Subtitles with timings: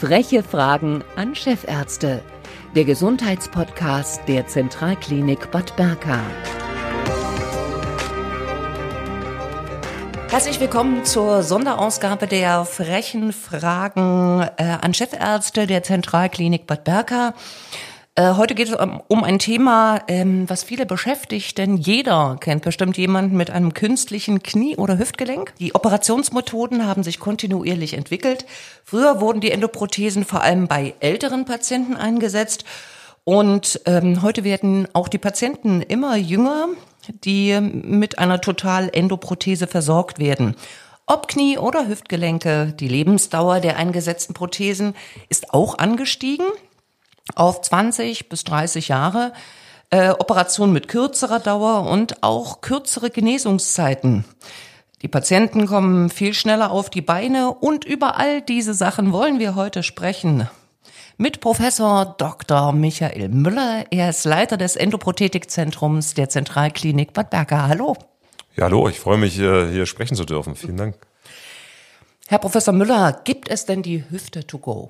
[0.00, 2.22] Freche Fragen an Chefärzte.
[2.74, 6.18] Der Gesundheitspodcast der Zentralklinik Bad Berka.
[10.30, 17.34] Herzlich willkommen zur Sonderausgabe der frechen Fragen äh, an Chefärzte der Zentralklinik Bad Berka.
[18.16, 22.62] Äh, heute geht es um, um ein Thema, ähm, was viele beschäftigt, denn jeder kennt
[22.62, 25.54] bestimmt jemanden mit einem künstlichen Knie- oder Hüftgelenk.
[25.60, 28.46] Die Operationsmethoden haben sich kontinuierlich entwickelt.
[28.84, 32.64] Früher wurden die Endoprothesen vor allem bei älteren Patienten eingesetzt.
[33.22, 36.68] Und ähm, heute werden auch die Patienten immer jünger,
[37.22, 40.56] die mit einer Total-Endoprothese versorgt werden.
[41.06, 44.94] Ob Knie oder Hüftgelenke, die Lebensdauer der eingesetzten Prothesen
[45.28, 46.46] ist auch angestiegen
[47.34, 49.32] auf 20 bis 30 Jahre.
[49.90, 54.24] Äh, Operationen mit kürzerer Dauer und auch kürzere Genesungszeiten.
[55.02, 59.54] Die Patienten kommen viel schneller auf die Beine und über all diese Sachen wollen wir
[59.54, 60.48] heute sprechen.
[61.16, 62.72] Mit Professor Dr.
[62.72, 63.84] Michael Müller.
[63.90, 67.66] Er ist Leiter des Endoprothetikzentrums der Zentralklinik Bad Berka.
[67.66, 67.96] Hallo.
[68.56, 68.88] Ja, hallo.
[68.88, 70.54] Ich freue mich, hier sprechen zu dürfen.
[70.54, 70.96] Vielen Dank.
[72.28, 74.88] Herr Professor Müller, gibt es denn die Hüfte to go?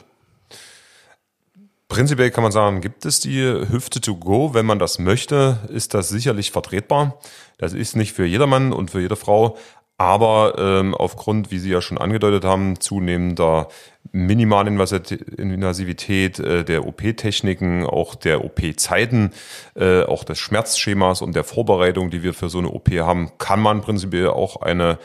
[1.90, 4.54] Prinzipiell kann man sagen, gibt es die Hüfte to go.
[4.54, 7.18] Wenn man das möchte, ist das sicherlich vertretbar.
[7.58, 9.56] Das ist nicht für jedermann und für jede Frau,
[9.98, 13.66] aber ähm, aufgrund, wie Sie ja schon angedeutet haben, zunehmender
[14.12, 19.32] Minimalinvasivität äh, der OP-Techniken, auch der OP-Zeiten,
[19.74, 23.58] äh, auch des Schmerzschemas und der Vorbereitung, die wir für so eine OP haben, kann
[23.60, 25.00] man prinzipiell auch eine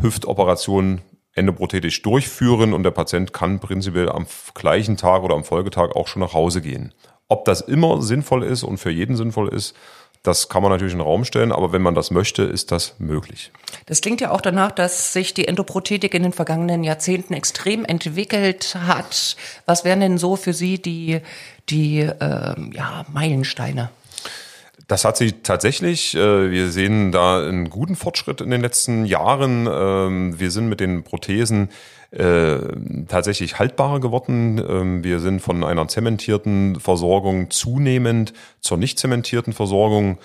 [0.00, 1.00] Hüftoperation
[1.38, 6.20] endoprothetisch durchführen und der Patient kann prinzipiell am gleichen Tag oder am Folgetag auch schon
[6.20, 6.92] nach Hause gehen.
[7.28, 9.74] Ob das immer sinnvoll ist und für jeden sinnvoll ist,
[10.22, 12.96] das kann man natürlich in den Raum stellen, aber wenn man das möchte, ist das
[12.98, 13.52] möglich.
[13.86, 18.74] Das klingt ja auch danach, dass sich die Endoprothetik in den vergangenen Jahrzehnten extrem entwickelt
[18.74, 19.36] hat.
[19.64, 21.20] Was wären denn so für Sie die,
[21.70, 23.90] die äh, ja, Meilensteine?
[24.88, 26.14] Das hat sie tatsächlich.
[26.14, 29.68] Äh, wir sehen da einen guten Fortschritt in den letzten Jahren.
[29.70, 31.68] Ähm, wir sind mit den Prothesen
[32.10, 32.56] äh,
[33.06, 34.58] tatsächlich haltbarer geworden.
[34.66, 38.32] Ähm, wir sind von einer zementierten Versorgung zunehmend
[38.62, 40.16] zur nicht zementierten Versorgung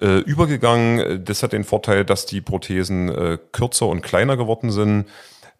[0.00, 1.24] äh, übergegangen.
[1.24, 5.06] Das hat den Vorteil, dass die Prothesen kürzer und kleiner geworden sind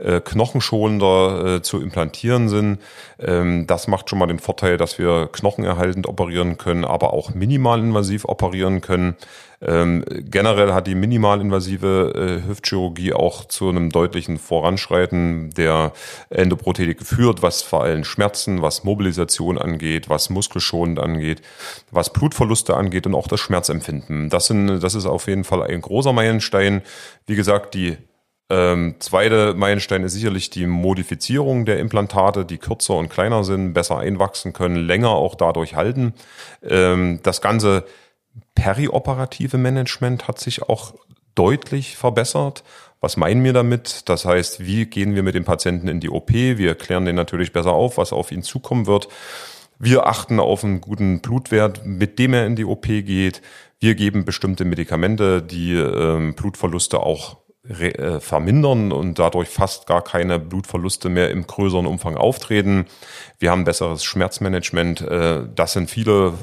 [0.03, 2.79] äh, knochenschonender äh, zu implantieren sind.
[3.19, 8.25] Ähm, das macht schon mal den Vorteil, dass wir knochenerhaltend operieren können, aber auch minimalinvasiv
[8.25, 9.17] operieren können.
[9.65, 15.93] Ähm, generell hat die minimalinvasive äh, Hüftchirurgie auch zu einem deutlichen Voranschreiten der
[16.31, 21.43] Endoprothetik geführt, was vor allem Schmerzen, was Mobilisation angeht, was muskelschonend angeht,
[21.93, 24.31] was Blutverluste angeht und auch das Schmerzempfinden.
[24.31, 26.83] Das sind, das ist auf jeden Fall ein großer Meilenstein.
[27.27, 27.99] Wie gesagt, die
[28.53, 33.97] ähm, zweite Meilenstein ist sicherlich die Modifizierung der Implantate, die kürzer und kleiner sind, besser
[33.97, 36.13] einwachsen können, länger auch dadurch halten.
[36.63, 37.87] Ähm, das ganze
[38.55, 40.93] perioperative Management hat sich auch
[41.35, 42.63] deutlich verbessert.
[43.01, 44.07] Was meinen wir damit?
[44.11, 46.31] Das heißt, wie gehen wir mit dem Patienten in die OP?
[46.33, 49.09] Wir klären den natürlich besser auf, was auf ihn zukommen wird.
[49.79, 53.41] Wir achten auf einen guten Blutwert, mit dem er in die OP geht.
[53.81, 57.39] Wir geben bestimmte Medikamente, die ähm, Blutverluste auch
[57.81, 62.87] äh, vermindern und dadurch fast gar keine Blutverluste mehr im größeren Umfang auftreten.
[63.39, 65.01] Wir haben besseres Schmerzmanagement.
[65.01, 66.35] Äh, das sind viele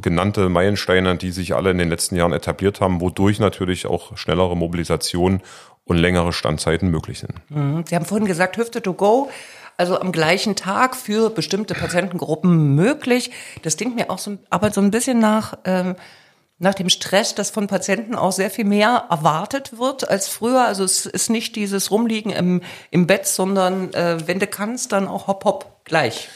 [0.00, 4.56] genannte Meilensteine, die sich alle in den letzten Jahren etabliert haben, wodurch natürlich auch schnellere
[4.56, 5.40] Mobilisation
[5.84, 7.34] und längere Standzeiten möglich sind.
[7.48, 7.84] Mhm.
[7.86, 9.28] Sie haben vorhin gesagt, Hüfte to go
[9.76, 13.30] also am gleichen Tag für bestimmte Patientengruppen möglich.
[13.62, 15.96] Das klingt mir auch so, aber so ein bisschen nach ähm,
[16.58, 20.66] nach dem Stress, dass von Patienten auch sehr viel mehr erwartet wird als früher.
[20.66, 25.06] Also es ist nicht dieses Rumliegen im, im Bett, sondern äh, wenn du kannst, dann
[25.06, 26.28] auch hopp hopp gleich.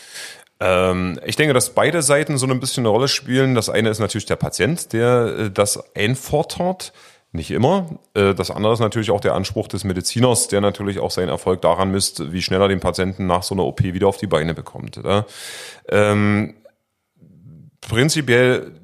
[0.60, 3.54] Ähm, ich denke, dass beide Seiten so ein bisschen eine Rolle spielen.
[3.54, 6.92] Das eine ist natürlich der Patient, der äh, das einfordert.
[7.32, 7.98] Nicht immer.
[8.12, 11.62] Äh, das andere ist natürlich auch der Anspruch des Mediziners, der natürlich auch seinen Erfolg
[11.62, 14.52] daran misst, wie schnell er den Patienten nach so einer OP wieder auf die Beine
[14.52, 15.00] bekommt.
[15.88, 16.56] Ähm,
[17.80, 18.79] prinzipiell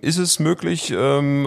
[0.00, 1.44] ist es möglich ähm,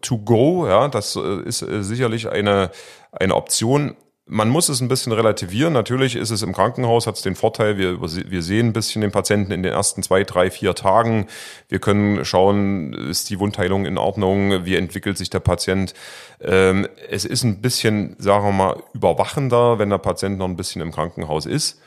[0.00, 0.66] to go?
[0.66, 2.70] Ja, das äh, ist äh, sicherlich eine,
[3.12, 3.96] eine Option.
[4.28, 5.72] Man muss es ein bisschen relativieren.
[5.72, 9.12] Natürlich ist es im Krankenhaus, hat es den Vorteil, wir, wir sehen ein bisschen den
[9.12, 11.28] Patienten in den ersten zwei, drei, vier Tagen.
[11.68, 15.94] Wir können schauen, ist die Wundheilung in Ordnung, wie entwickelt sich der Patient.
[16.40, 20.82] Ähm, es ist ein bisschen, sagen wir mal, überwachender, wenn der Patient noch ein bisschen
[20.82, 21.80] im Krankenhaus ist.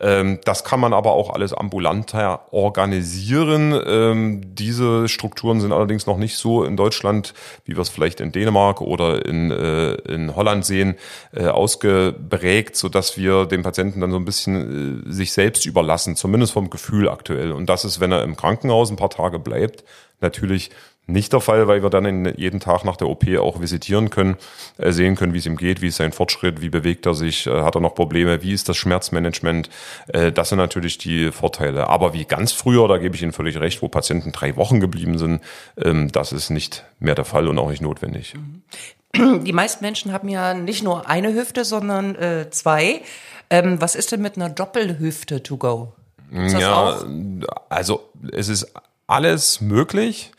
[0.00, 3.80] Ähm, das kann man aber auch alles ambulanter organisieren.
[3.86, 7.32] Ähm, diese Strukturen sind allerdings noch nicht so in Deutschland,
[7.64, 10.96] wie wir es vielleicht in Dänemark oder in, äh, in Holland sehen,
[11.32, 16.16] äh, ausgeprägt, so dass wir dem Patienten dann so ein bisschen äh, sich selbst überlassen,
[16.16, 17.52] zumindest vom Gefühl aktuell.
[17.52, 19.84] Und das ist, wenn er im Krankenhaus ein paar Tage bleibt,
[20.20, 20.70] natürlich
[21.06, 24.36] nicht der Fall, weil wir dann in, jeden Tag nach der OP auch visitieren können,
[24.78, 27.46] äh, sehen können, wie es ihm geht, wie ist sein Fortschritt, wie bewegt er sich,
[27.46, 29.68] äh, hat er noch Probleme, wie ist das Schmerzmanagement.
[30.08, 31.88] Äh, das sind natürlich die Vorteile.
[31.88, 35.18] Aber wie ganz früher, da gebe ich Ihnen völlig recht, wo Patienten drei Wochen geblieben
[35.18, 35.42] sind,
[35.76, 38.34] ähm, das ist nicht mehr der Fall und auch nicht notwendig.
[39.16, 43.02] Die meisten Menschen haben ja nicht nur eine Hüfte, sondern äh, zwei.
[43.50, 45.92] Ähm, was ist denn mit einer Doppelhüfte to go?
[46.32, 47.04] ja, auch?
[47.68, 48.72] also es ist
[49.06, 50.32] alles möglich.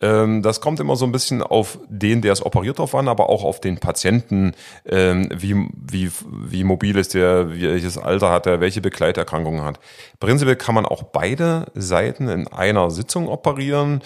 [0.00, 3.28] Ähm, das kommt immer so ein bisschen auf den, der es operiert drauf an, aber
[3.28, 4.52] auch auf den Patienten,
[4.86, 9.80] ähm, wie, wie, wie mobil ist der, welches Alter hat er, welche Begleiterkrankungen hat.
[10.20, 14.02] Prinzipiell kann man auch beide Seiten in einer Sitzung operieren.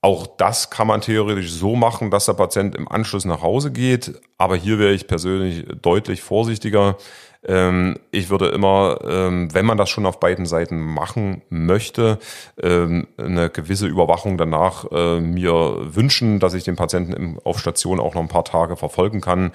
[0.00, 4.20] Auch das kann man theoretisch so machen, dass der Patient im Anschluss nach Hause geht.
[4.38, 6.96] Aber hier wäre ich persönlich deutlich vorsichtiger.
[7.44, 12.18] Ähm, ich würde immer, ähm, wenn man das schon auf beiden Seiten machen möchte,
[12.60, 18.14] ähm, eine gewisse Überwachung danach äh, mir wünschen, dass ich den Patienten auf Station auch
[18.14, 19.52] noch ein paar Tage verfolgen kann.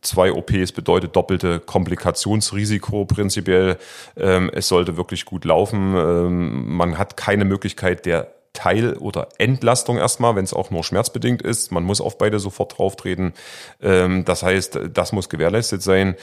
[0.00, 3.78] zwei OPs bedeutet doppelte Komplikationsrisiko prinzipiell.
[4.16, 6.74] es sollte wirklich gut laufen.
[6.76, 11.72] man hat keine Möglichkeit der Teil- oder Entlastung erstmal, wenn es auch nur schmerzbedingt ist.
[11.72, 13.34] Man muss auf beide sofort drauf treten.
[13.82, 16.14] Ähm, das heißt, das muss gewährleistet sein.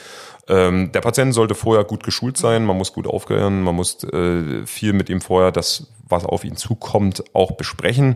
[0.47, 4.65] Ähm, der Patient sollte vorher gut geschult sein, man muss gut aufgehören, man muss äh,
[4.65, 8.15] viel mit ihm vorher das, was auf ihn zukommt, auch besprechen.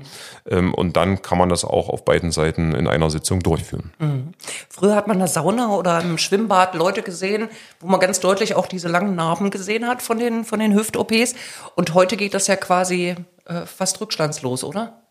[0.50, 3.92] Ähm, und dann kann man das auch auf beiden Seiten in einer Sitzung durchführen.
[4.00, 4.34] Mhm.
[4.70, 8.56] Früher hat man in der Sauna oder im Schwimmbad Leute gesehen, wo man ganz deutlich
[8.56, 11.36] auch diese langen Narben gesehen hat von den, von den Hüft-OPs.
[11.76, 13.16] Und heute geht das ja quasi
[13.46, 15.02] äh, fast rückstandslos, oder?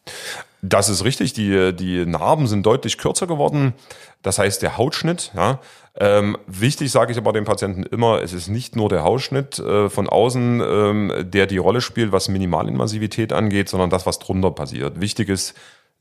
[0.62, 1.32] Das ist richtig.
[1.32, 3.74] Die, die Narben sind deutlich kürzer geworden.
[4.22, 5.60] Das heißt, der Hautschnitt, ja.
[5.96, 9.88] Ähm, wichtig sage ich aber den Patienten immer, es ist nicht nur der Hautschnitt äh,
[9.88, 15.00] von außen, ähm, der die Rolle spielt, was Minimalinvasivität angeht, sondern das, was drunter passiert.
[15.00, 15.54] Wichtig ist,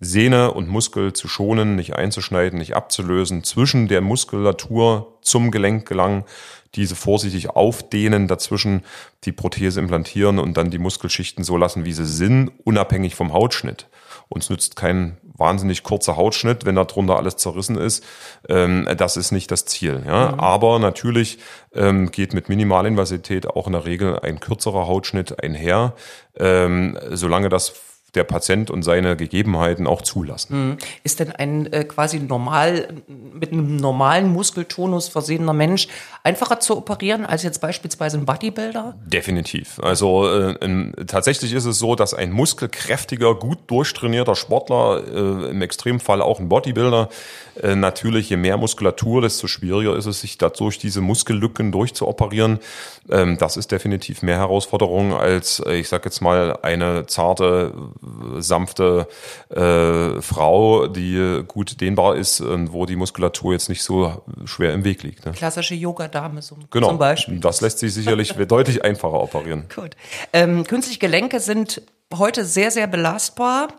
[0.03, 6.23] Sehne und Muskel zu schonen, nicht einzuschneiden, nicht abzulösen, zwischen der Muskulatur zum Gelenk gelangen,
[6.75, 8.83] diese vorsichtig aufdehnen, dazwischen
[9.25, 13.87] die Prothese implantieren und dann die Muskelschichten so lassen, wie sie sind, unabhängig vom Hautschnitt.
[14.29, 18.03] Uns nützt kein wahnsinnig kurzer Hautschnitt, wenn darunter alles zerrissen ist.
[18.49, 20.03] Ähm, das ist nicht das Ziel.
[20.05, 20.31] Ja?
[20.31, 20.39] Mhm.
[20.39, 21.39] Aber natürlich
[21.73, 25.93] ähm, geht mit Minimalinvasivität auch in der Regel ein kürzerer Hautschnitt einher,
[26.37, 27.73] ähm, solange das
[28.15, 30.69] der Patient und seine Gegebenheiten auch zulassen.
[30.69, 30.77] Mhm.
[31.03, 35.87] Ist denn ein äh, quasi normal mit einem normalen Muskeltonus versehener Mensch
[36.23, 38.95] einfacher zu operieren als jetzt beispielsweise ein Bodybuilder?
[39.05, 39.79] Definitiv.
[39.81, 45.61] Also äh, in, tatsächlich ist es so, dass ein muskelkräftiger, gut durchtrainierter Sportler, äh, im
[45.61, 47.09] Extremfall auch ein Bodybuilder,
[47.61, 52.59] äh, natürlich je mehr Muskulatur, desto schwieriger ist es, sich dadurch diese Muskellücken durchzuoperieren.
[53.09, 57.73] Ähm, das ist definitiv mehr Herausforderung als, äh, ich sag jetzt mal, eine zarte
[58.39, 59.07] sanfte
[59.49, 64.83] äh, Frau, die gut dehnbar ist und wo die Muskulatur jetzt nicht so schwer im
[64.83, 65.25] Weg liegt.
[65.25, 65.31] Ne?
[65.31, 66.89] Klassische Yoga-Dame so, genau.
[66.89, 67.39] zum Beispiel.
[67.39, 69.65] Das lässt sich sicherlich deutlich einfacher operieren.
[69.73, 69.95] Gut.
[70.31, 71.81] Ähm, künstliche Gelenke sind
[72.13, 73.69] heute sehr, sehr belastbar.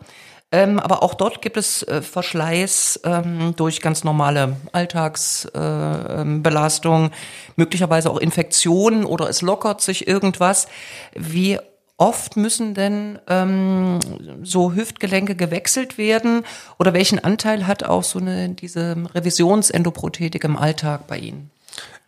[0.51, 7.11] Ähm, aber auch dort gibt es äh, Verschleiß ähm, durch ganz normale Alltagsbelastung, äh,
[7.55, 10.67] möglicherweise auch Infektionen oder es lockert sich irgendwas.
[11.13, 11.57] Wie
[11.97, 13.99] oft müssen denn ähm,
[14.43, 16.43] so Hüftgelenke gewechselt werden
[16.77, 21.51] oder welchen Anteil hat auch so eine diese Revisionsendoprothetik im Alltag bei Ihnen?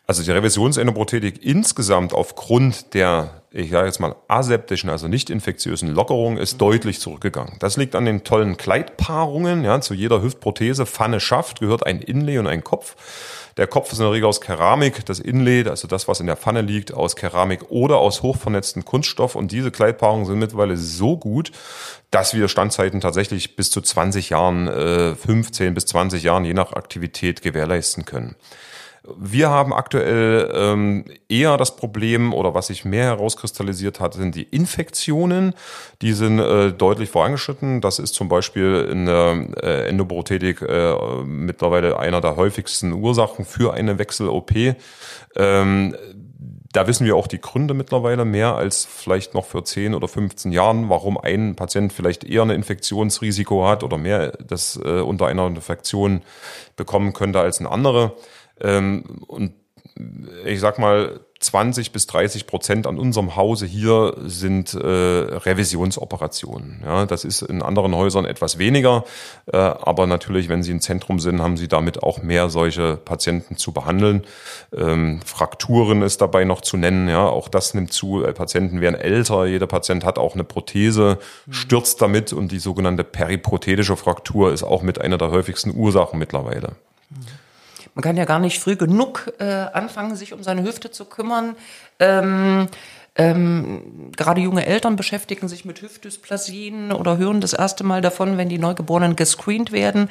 [0.07, 6.37] Also die Revisionsendoprothetik insgesamt aufgrund der, ich sage jetzt mal, aseptischen, also nicht infektiösen Lockerung
[6.37, 7.57] ist deutlich zurückgegangen.
[7.59, 9.65] Das liegt an den tollen Kleidpaarungen.
[9.65, 12.95] Ja, zu jeder Hüftprothese, Pfanne, Schaft gehört ein Inlay und ein Kopf.
[13.57, 16.37] Der Kopf ist in der Regel aus Keramik, das Inlay, also das, was in der
[16.37, 19.33] Pfanne liegt, aus Keramik oder aus hochvernetzten Kunststoff.
[19.35, 21.51] Und diese Kleidpaarungen sind mittlerweile so gut,
[22.11, 26.73] dass wir Standzeiten tatsächlich bis zu 20 Jahren, äh, 15 bis 20 Jahren, je nach
[26.73, 28.35] Aktivität gewährleisten können.
[29.15, 34.43] Wir haben aktuell ähm, eher das Problem oder was sich mehr herauskristallisiert hat, sind die
[34.43, 35.53] Infektionen.
[36.01, 37.81] Die sind äh, deutlich vorangeschritten.
[37.81, 43.73] Das ist zum Beispiel in der äh, Endoprothetik äh, mittlerweile einer der häufigsten Ursachen für
[43.73, 44.51] eine Wechsel-OP.
[45.35, 45.95] Ähm,
[46.71, 50.51] da wissen wir auch die Gründe mittlerweile mehr als vielleicht noch für 10 oder 15
[50.51, 55.47] Jahren, warum ein Patient vielleicht eher ein Infektionsrisiko hat oder mehr das äh, unter einer
[55.47, 56.21] Infektion
[56.75, 58.13] bekommen könnte als ein anderer.
[58.61, 59.53] Ähm, und
[60.45, 66.81] ich sag mal, 20 bis 30 Prozent an unserem Hause hier sind äh, Revisionsoperationen.
[66.83, 69.03] Ja, das ist in anderen Häusern etwas weniger,
[69.45, 73.55] äh, aber natürlich, wenn Sie im Zentrum sind, haben Sie damit auch mehr solche Patienten
[73.55, 74.23] zu behandeln.
[74.75, 77.07] Ähm, Frakturen ist dabei noch zu nennen.
[77.07, 78.23] Ja, auch das nimmt zu.
[78.23, 79.45] Äh, Patienten werden älter.
[79.45, 81.53] Jeder Patient hat auch eine Prothese, mhm.
[81.53, 86.77] stürzt damit und die sogenannte periprothetische Fraktur ist auch mit einer der häufigsten Ursachen mittlerweile.
[87.97, 91.55] Man kann ja gar nicht früh genug äh, anfangen, sich um seine Hüfte zu kümmern.
[91.97, 92.67] Ähm,
[93.17, 98.47] ähm, gerade junge Eltern beschäftigen sich mit Hüftdysplasien oder hören das erste Mal davon, wenn
[98.47, 100.09] die Neugeborenen gescreent werden.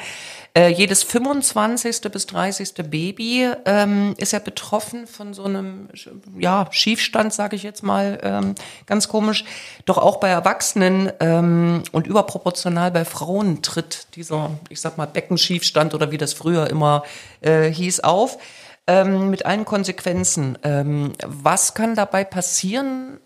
[0.56, 2.00] Äh, jedes 25.
[2.10, 2.74] bis 30.
[2.90, 5.88] Baby ähm, ist ja betroffen von so einem
[6.36, 8.54] ja, Schiefstand, sage ich jetzt mal, ähm,
[8.86, 9.44] ganz komisch.
[9.84, 15.94] Doch auch bei Erwachsenen ähm, und überproportional bei Frauen tritt dieser, ich sag mal, Beckenschiefstand
[15.94, 17.04] oder wie das früher immer
[17.40, 18.38] äh, hieß, auf
[18.86, 20.58] ähm, mit allen Konsequenzen.
[20.62, 23.18] Ähm, was kann dabei passieren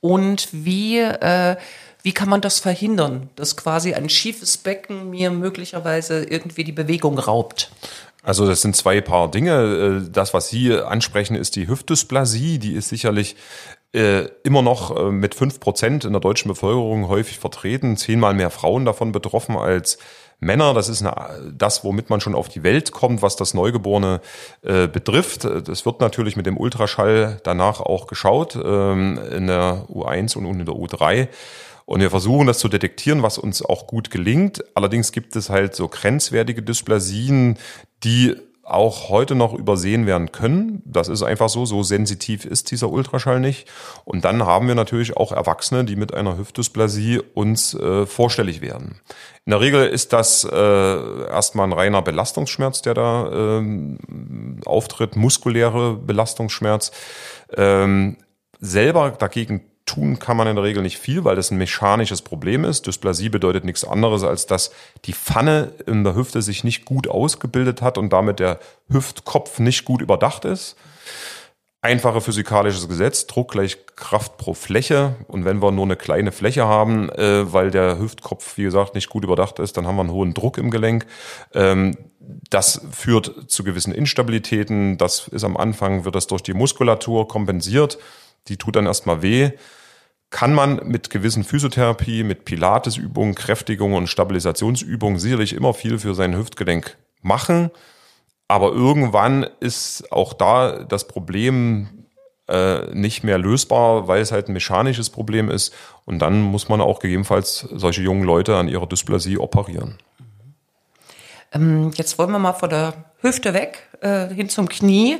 [0.00, 1.56] und wie, äh,
[2.02, 7.18] wie kann man das verhindern, dass quasi ein schiefes Becken mir möglicherweise irgendwie die Bewegung
[7.18, 7.70] raubt?
[8.24, 10.02] Also das sind zwei Paar Dinge.
[10.06, 12.58] Äh, das, was Sie ansprechen, ist die Hüftdysplasie.
[12.58, 13.36] Die ist sicherlich
[13.92, 17.96] äh, immer noch äh, mit fünf Prozent in der deutschen Bevölkerung häufig vertreten.
[17.96, 19.98] Zehnmal mehr Frauen davon betroffen als
[20.42, 20.74] Männer.
[20.74, 24.20] Das ist eine, das, womit man schon auf die Welt kommt, was das Neugeborene
[24.62, 25.44] äh, betrifft.
[25.44, 30.66] Das wird natürlich mit dem Ultraschall danach auch geschaut, ähm, in der U1 und in
[30.66, 31.28] der U3.
[31.84, 34.64] Und wir versuchen das zu detektieren, was uns auch gut gelingt.
[34.74, 37.58] Allerdings gibt es halt so grenzwertige Dysplasien,
[38.04, 40.82] die auch heute noch übersehen werden können.
[40.84, 43.68] Das ist einfach so, so sensitiv ist dieser Ultraschall nicht.
[44.04, 49.00] Und dann haben wir natürlich auch Erwachsene, die mit einer Hüftdysplasie uns äh, vorstellig werden.
[49.44, 55.96] In der Regel ist das äh, erstmal ein reiner Belastungsschmerz, der da äh, auftritt, muskuläre
[55.96, 56.92] Belastungsschmerz.
[57.54, 58.16] Ähm,
[58.60, 62.64] selber dagegen tun kann man in der Regel nicht viel, weil das ein mechanisches Problem
[62.64, 62.86] ist.
[62.86, 64.72] Dysplasie bedeutet nichts anderes, als dass
[65.04, 68.58] die Pfanne in der Hüfte sich nicht gut ausgebildet hat und damit der
[68.88, 70.76] Hüftkopf nicht gut überdacht ist.
[71.84, 75.16] Einfache physikalisches Gesetz, Druck gleich Kraft pro Fläche.
[75.26, 79.08] Und wenn wir nur eine kleine Fläche haben, äh, weil der Hüftkopf, wie gesagt, nicht
[79.08, 81.06] gut überdacht ist, dann haben wir einen hohen Druck im Gelenk.
[81.54, 81.96] Ähm,
[82.50, 84.96] das führt zu gewissen Instabilitäten.
[84.96, 87.98] Das ist am Anfang, wird das durch die Muskulatur kompensiert.
[88.48, 89.52] Die tut dann erstmal weh
[90.32, 96.34] kann man mit gewissen Physiotherapie, mit Pilatesübungen, Kräftigungen und Stabilisationsübungen sicherlich immer viel für sein
[96.34, 97.70] Hüftgelenk machen.
[98.48, 102.06] Aber irgendwann ist auch da das Problem
[102.48, 105.72] äh, nicht mehr lösbar, weil es halt ein mechanisches Problem ist.
[106.06, 109.98] Und dann muss man auch gegebenenfalls solche jungen Leute an ihrer Dysplasie operieren.
[111.52, 115.18] Ähm, jetzt wollen wir mal von der Hüfte weg äh, hin zum Knie.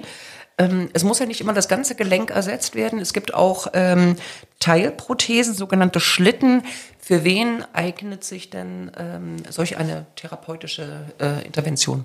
[0.58, 2.98] Ähm, es muss ja nicht immer das ganze Gelenk ersetzt werden.
[2.98, 4.16] Es gibt auch ähm,
[4.60, 6.64] Teilprothesen, sogenannte Schlitten.
[6.98, 12.04] Für wen eignet sich denn ähm, solch eine therapeutische äh, Intervention?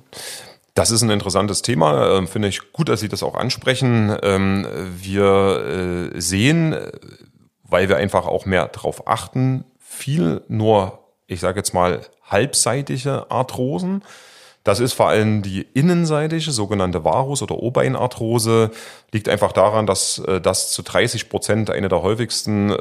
[0.73, 2.17] Das ist ein interessantes Thema.
[2.17, 4.15] Ähm, finde ich gut, dass Sie das auch ansprechen.
[4.21, 6.75] Ähm, wir äh, sehen,
[7.63, 14.03] weil wir einfach auch mehr darauf achten, viel nur, ich sage jetzt mal, halbseitige Arthrosen.
[14.67, 18.71] Das ist vor allem die innenseitige, sogenannte Varus- oder Obeinarthrose.
[19.13, 22.75] Liegt einfach daran, dass äh, das zu 30 Prozent eine der häufigsten äh,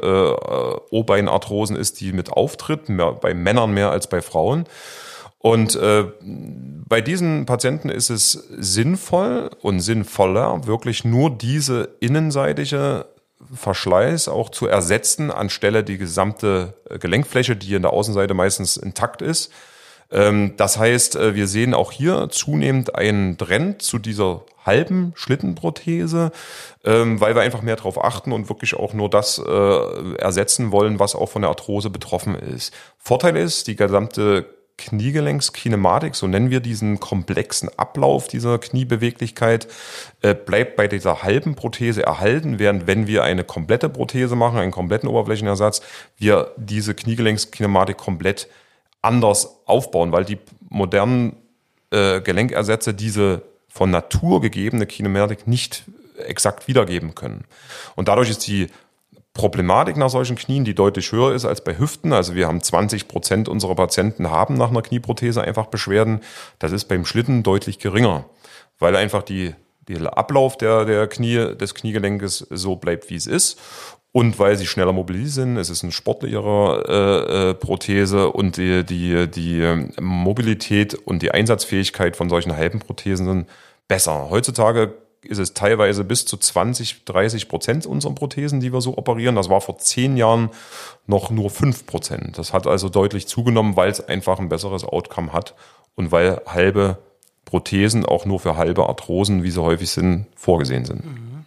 [0.91, 4.65] Obeinarthrosen ist, die mit auftritt, mehr, bei Männern mehr als bei Frauen.
[5.39, 13.05] Und äh, bei diesen Patienten ist es sinnvoll und sinnvoller, wirklich nur diese innenseitige
[13.55, 19.21] Verschleiß auch zu ersetzen, anstelle die gesamte äh, Gelenkfläche, die in der Außenseite meistens intakt
[19.21, 19.53] ist,
[20.57, 26.31] das heißt, äh, wir sehen auch hier zunehmend einen Trend zu dieser halben Schlittenprothese,
[26.85, 30.99] ähm, weil wir einfach mehr darauf achten und wirklich auch nur das äh, ersetzen wollen,
[30.99, 32.73] was auch von der Arthrose betroffen ist.
[32.97, 34.45] Vorteil ist, die gesamte
[34.77, 39.67] Kniegelenkskinematik, so nennen wir diesen komplexen Ablauf dieser Kniebeweglichkeit,
[40.21, 44.71] äh, bleibt bei dieser halben Prothese erhalten, während wenn wir eine komplette Prothese machen, einen
[44.71, 45.81] kompletten Oberflächenersatz,
[46.17, 48.47] wir diese Kniegelenkskinematik komplett
[49.01, 50.39] anders aufbauen, weil die
[50.69, 51.37] modernen
[51.91, 55.83] äh, Gelenkersätze diese von Natur gegebene Kinematik nicht
[56.17, 57.45] exakt wiedergeben können.
[57.95, 58.67] Und dadurch ist die
[59.37, 62.11] Problematik nach solchen Knien, die deutlich höher ist als bei Hüften.
[62.11, 66.21] Also wir haben 20 Prozent unserer Patienten haben nach einer Knieprothese einfach Beschwerden.
[66.57, 68.25] Das ist beim Schlitten deutlich geringer,
[68.79, 69.53] weil einfach die,
[69.87, 73.59] der Ablauf der, der Knie, des Kniegelenkes so bleibt, wie es ist.
[74.17, 78.83] Und weil sie schneller mobil sind, es ist ein sportlicherer äh, äh, Prothese und die,
[78.83, 83.49] die, die Mobilität und die Einsatzfähigkeit von solchen halben Prothesen sind
[83.87, 84.31] besser.
[84.31, 89.35] Heutzutage ist es teilweise bis zu 20, 30 Prozent unserer Prothesen, die wir so operieren.
[89.35, 90.49] Das war vor zehn Jahren
[91.05, 92.39] noch nur fünf Prozent.
[92.39, 95.53] Das hat also deutlich zugenommen, weil es einfach ein besseres Outcome hat
[95.93, 96.97] und weil halbe
[97.45, 101.05] Prothesen auch nur für halbe Arthrosen, wie sie häufig sind, vorgesehen sind.
[101.05, 101.45] Mhm.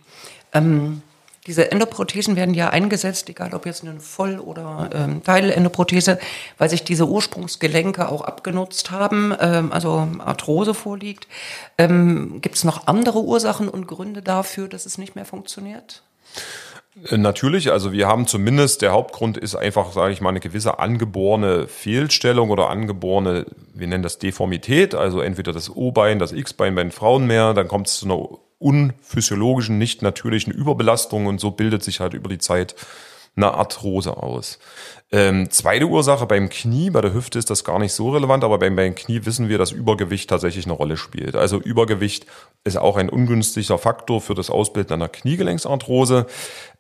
[0.53, 1.03] Ähm,
[1.47, 6.19] diese Endoprothesen werden ja eingesetzt, egal ob jetzt eine Voll- oder ähm, Teilendoprothese,
[6.59, 11.27] weil sich diese Ursprungsgelenke auch abgenutzt haben, ähm, also Arthrose vorliegt.
[11.79, 16.03] Ähm, Gibt es noch andere Ursachen und Gründe dafür, dass es nicht mehr funktioniert?
[17.09, 20.79] Äh, natürlich, also wir haben zumindest, der Hauptgrund ist einfach, sage ich mal, eine gewisse
[20.79, 26.83] angeborene Fehlstellung oder angeborene, wir nennen das Deformität, also entweder das O-Bein, das X-Bein bei
[26.83, 28.29] den Frauen mehr, dann kommt es zu einer
[28.61, 32.77] unphysiologischen, nicht natürlichen Überbelastung und so bildet sich halt über die Zeit
[33.37, 34.59] eine Arthrose aus.
[35.13, 38.59] Ähm, zweite Ursache beim Knie, bei der Hüfte ist das gar nicht so relevant, aber
[38.59, 41.37] beim, beim Knie wissen wir, dass Übergewicht tatsächlich eine Rolle spielt.
[41.37, 42.27] Also Übergewicht
[42.65, 46.27] ist auch ein ungünstiger Faktor für das Ausbilden einer Kniegelenksarthrose.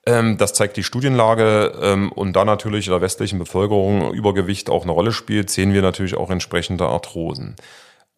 [0.06, 4.82] Ähm, das zeigt die Studienlage ähm, und da natürlich in der westlichen Bevölkerung Übergewicht auch
[4.82, 7.56] eine Rolle spielt, sehen wir natürlich auch entsprechende Arthrosen.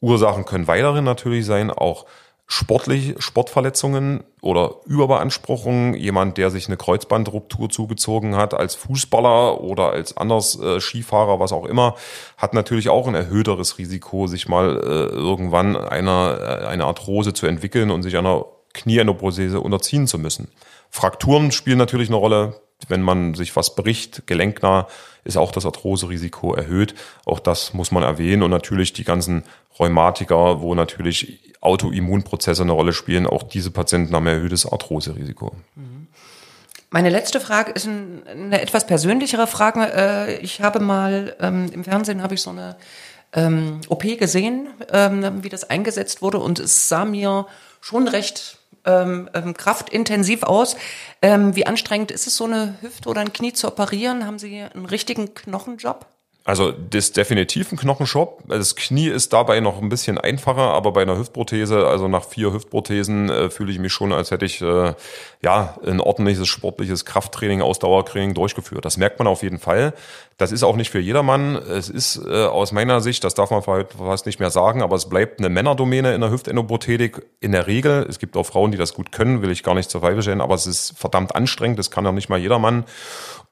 [0.00, 2.07] Ursachen können weiterhin natürlich sein, auch
[2.53, 10.19] sportlich, Sportverletzungen oder Überbeanspruchung, jemand, der sich eine Kreuzbandruptur zugezogen hat als Fußballer oder als
[10.19, 11.95] anders äh, Skifahrer, was auch immer,
[12.37, 17.47] hat natürlich auch ein erhöhteres Risiko, sich mal äh, irgendwann einer, äh, eine Arthrose zu
[17.47, 18.45] entwickeln und sich einer
[18.75, 20.49] Knieendoprothese unterziehen zu müssen.
[20.91, 22.61] Frakturen spielen natürlich eine Rolle.
[22.89, 24.89] Wenn man sich was bricht, gelenknah,
[25.25, 26.95] ist auch das Arthroserisiko erhöht.
[27.25, 28.43] Auch das muss man erwähnen.
[28.43, 29.45] Und natürlich die ganzen
[29.79, 33.27] Rheumatiker, wo natürlich Autoimmunprozesse eine Rolle spielen.
[33.27, 35.55] Auch diese Patienten haben erhöhtes Arthroserisiko.
[36.91, 39.81] Meine letzte Frage ist eine etwas persönlichere Frage.
[39.95, 42.77] Äh, ich habe mal ähm, im Fernsehen habe ich so eine
[43.33, 47.47] ähm, OP gesehen, ähm, wie das eingesetzt wurde und es sah mir
[47.81, 50.77] schon recht kraftintensiv aus.
[51.23, 54.27] wie anstrengend ist es, so eine Hüfte oder ein Knie zu operieren?
[54.27, 56.07] Haben Sie einen richtigen Knochenjob?
[56.45, 58.43] Also das ist definitiv ein Knochenshop.
[58.49, 62.53] Das Knie ist dabei noch ein bisschen einfacher, aber bei einer Hüftprothese, also nach vier
[62.53, 64.95] Hüftprothesen, äh, fühle ich mich schon, als hätte ich äh,
[65.41, 68.85] ja ein ordentliches sportliches Krafttraining, Ausdauertraining durchgeführt.
[68.85, 69.95] Das merkt man auf jeden Fall.
[70.37, 71.55] Das ist auch nicht für jedermann.
[71.55, 75.09] Es ist äh, aus meiner Sicht, das darf man fast nicht mehr sagen, aber es
[75.09, 78.05] bleibt eine Männerdomäne in der Hüftendoprothetik in der Regel.
[78.09, 80.40] Es gibt auch Frauen, die das gut können, will ich gar nicht zur Weibe stellen,
[80.40, 81.79] aber es ist verdammt anstrengend.
[81.79, 82.85] Das kann auch nicht mal jedermann.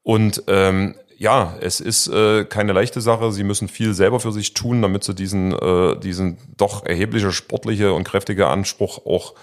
[0.02, 3.30] Und ähm, ja, es ist äh, keine leichte Sache.
[3.30, 7.92] Sie müssen viel selber für sich tun, damit sie diesen, äh, diesen doch erhebliche sportliche
[7.92, 9.34] und kräftige Anspruch auch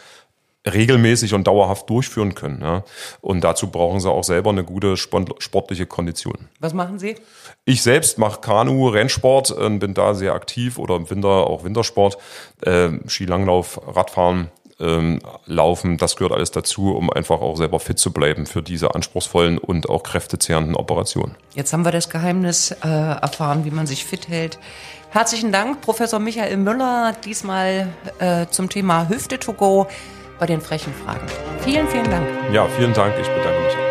[0.66, 2.62] regelmäßig und dauerhaft durchführen können.
[2.62, 2.84] Ja.
[3.22, 6.50] Und dazu brauchen sie auch selber eine gute sportliche Kondition.
[6.60, 7.16] Was machen Sie?
[7.63, 12.18] Ich selbst mache Kanu, Rennsport, äh, bin da sehr aktiv oder im Winter auch Wintersport,
[12.62, 18.12] äh, Skilanglauf, Radfahren ähm, laufen, das gehört alles dazu, um einfach auch selber fit zu
[18.12, 21.36] bleiben für diese anspruchsvollen und auch kräftezehrenden Operationen.
[21.56, 24.60] Jetzt haben wir das Geheimnis äh, erfahren, wie man sich fit hält.
[25.10, 29.88] Herzlichen Dank, Professor Michael Müller, diesmal äh, zum Thema Hüfte to go
[30.40, 31.26] bei den frechen Fragen.
[31.62, 32.28] Vielen, vielen Dank.
[32.52, 33.13] Ja, vielen Dank.
[33.20, 33.87] Ich bedanke